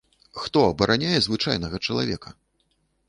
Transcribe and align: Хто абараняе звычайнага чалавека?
Хто 0.43 0.59
абараняе 0.69 1.19
звычайнага 1.27 1.81
чалавека? 1.89 2.29